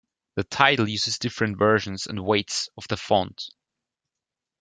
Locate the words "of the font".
2.75-3.51